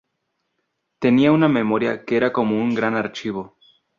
Tenía 0.97 1.31
una 1.31 1.47
memoria 1.47 2.03
que 2.05 2.17
era 2.17 2.33
como 2.33 2.59
un 2.59 2.73
gran 2.73 2.95
archivo. 2.95 3.59